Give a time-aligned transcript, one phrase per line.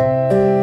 [0.00, 0.57] Música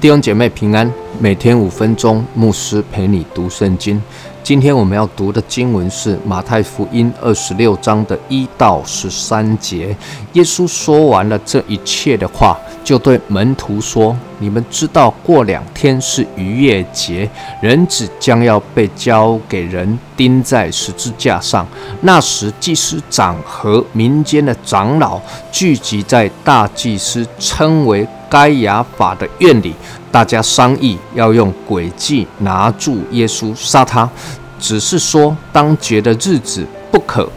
[0.00, 4.02] 弟兄姐妹平安，每天五分钟，牧师陪你读圣经。
[4.42, 9.94] 今天我们要读的经文是马太福音二十六章的一到十三节。
[10.32, 17.28] 耶稣说完了这一切的话，就对门徒说：“你们知道，过两天是逾越节，
[17.60, 21.68] 人子将要被交给人钉在十字架上。
[22.00, 25.20] 那时，祭司长和民间的长老
[25.52, 29.74] 聚集在大祭司称为。”该亚法的院里，
[30.10, 34.08] 大家商议要用诡计拿住耶稣杀他，
[34.58, 37.28] 只是说当节的日子不可，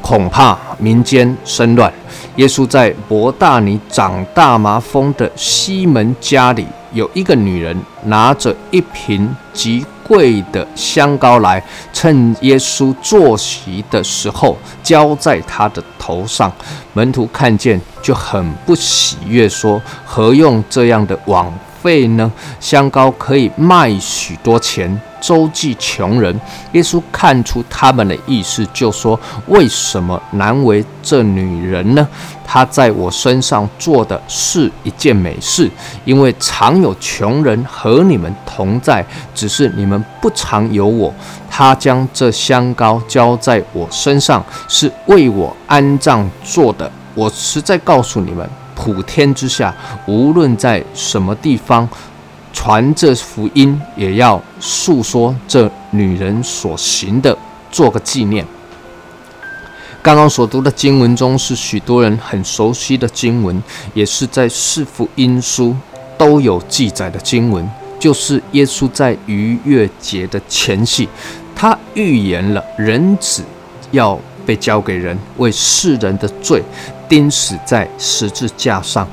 [0.00, 1.92] 恐怕民间生乱。
[2.36, 16.50] 耶稣在伯大尼长大麻风的西门家里，有一个女人拿着一瓶极贵的香膏来，趁耶稣坐席的时候浇在他的头上。
[16.94, 17.80] 门徒看见。
[18.06, 21.52] 就很不喜悦，说何用这样的枉
[21.86, 22.32] 费呢？
[22.58, 26.34] 香膏可以卖许多钱，周济穷人。
[26.72, 32.08] 耶稣看出他们的意思，就说：为什么难为这女人呢？
[32.44, 35.70] 她在我身上做的是一件美事，
[36.04, 41.14] 因为常有穷人和你们同在，只是你们不常有我。
[41.48, 46.90] 她将这香膏浇在我身上，是为我安葬做的。
[47.14, 49.74] 我实在告诉你们，普天之下，
[50.06, 51.88] 无论在什么地方
[52.52, 57.36] 传这福音，也要诉说这女人所行的，
[57.72, 58.46] 做个纪念。
[60.02, 63.60] 刚刚所读的经文中，是许多人很熟悉的经文，
[63.92, 65.74] 也是在四福音书
[66.16, 67.68] 都有记载的经文，
[67.98, 71.08] 就是耶稣在逾越节的前夕，
[71.56, 73.42] 他预言了人子
[73.90, 76.62] 要被交给人，为世人的罪。
[77.08, 79.06] 钉死在十字架上。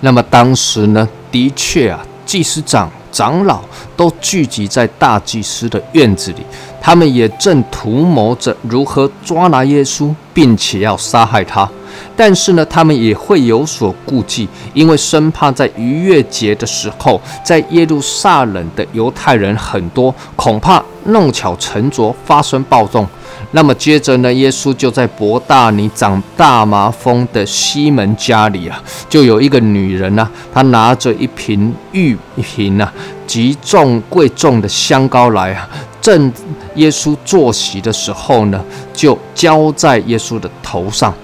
[0.00, 3.60] 那么当时呢，的确啊，祭司长、长老
[3.96, 6.46] 都聚集在大祭司的院子里，
[6.80, 11.68] 他们也正图谋着如何抓拿耶稣，并且要杀害他。
[12.16, 23.06] 但是呢，他们也会有所顾忌，因为生怕在逾越节的时候，在耶路撒冷的犹太人很多，恐怕弄巧成拙，发生暴动。
[23.52, 32.92] 那么接着呢，耶稣就在伯大尼长大麻风的西门家里啊，就有一个女人呢，她拿着一瓶玉一瓶啊，
[33.26, 35.66] 极重贵重的香膏来啊，
[36.00, 36.30] 正
[36.74, 41.14] 耶稣坐席的时候呢，就浇在耶稣的头上。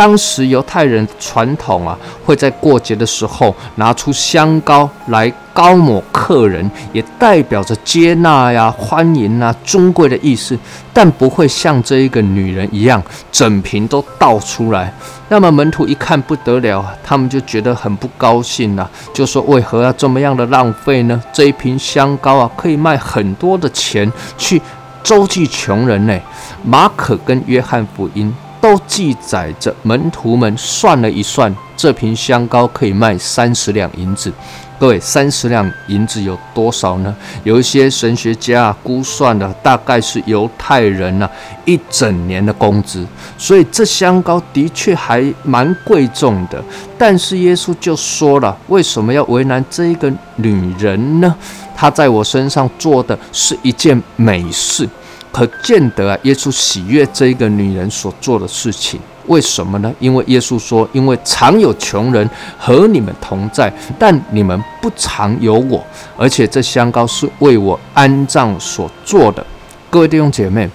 [0.00, 1.94] 当时犹太人传统啊，
[2.24, 10.58] 会在过节的时候拿出香膏来膏抹客人，也代表着接纳呀、欢迎啊、尊贵的意思，
[10.90, 14.90] 但不会像这一个女人一样，整瓶都倒出来。
[15.28, 21.22] 那么门徒一看不得了啊，他们就觉得很不高兴了，就说：为何要这么样的浪费呢？
[21.30, 24.62] 这一瓶香膏啊，可以卖很多的钱去
[25.02, 26.18] 周济穷人呢。
[26.64, 28.34] 马可跟约翰福音。
[28.60, 34.32] 都记载着门徒们算了一算，这瓶香膏可以卖三十两银子。
[34.78, 37.14] 各位，三十两银子有多少呢？
[37.44, 41.28] 有一些神学家估算的，大概是犹太人呢
[41.66, 43.06] 一整年的工资。
[43.36, 46.62] 所以这香膏的确还蛮贵重的。
[46.96, 51.34] 但是耶稣就说了，为什么要为难这一个女人呢？
[51.76, 54.88] 她在我身上做的是一件美事。
[55.32, 59.92] 可见得啊，耶稣喜悦这一个女人所做的事情，为什么呢？
[60.00, 65.84] 因为耶稣说：“因为常有穷人和你们同在，但你们不常有我。
[66.16, 69.46] 而且这香膏是为我安葬所做的。”
[69.88, 70.68] 各位弟兄姐妹，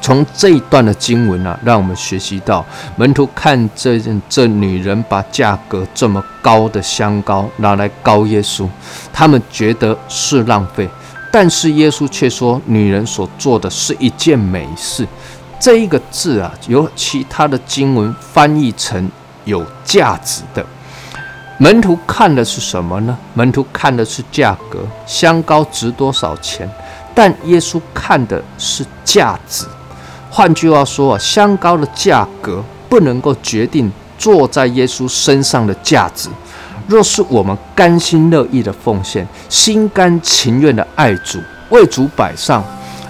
[0.00, 2.64] 从这一段的经文啊，让我们学习到
[2.96, 8.68] 门徒看这这女人把价格这么高的香膏拿来膏耶稣，
[9.12, 10.88] 他们觉得是浪费。
[11.36, 15.04] 但是耶稣却说，女人所做的是一件美事。
[15.58, 19.10] 这一个字啊，由其他的经文翻译成
[19.44, 20.64] 有价值的。
[21.58, 23.18] 门徒看的是什么呢？
[23.34, 24.78] 门徒看的是价格，
[25.08, 26.70] 香膏值多少钱？
[27.12, 29.66] 但耶稣看的是价值。
[30.30, 36.28] 换句话说啊，香膏的价格不能够决定坐在耶稣身上的价值。
[36.86, 41.38] 若是我们甘心乐意的奉献，心甘情愿的爱主，
[41.70, 42.64] 为主摆上，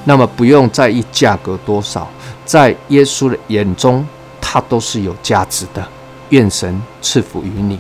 [0.05, 2.09] 那么不用在意价格多少，
[2.45, 4.07] 在耶稣的眼中，
[4.41, 5.85] 它都是有价值的。
[6.31, 7.79] 愿神赐福于你。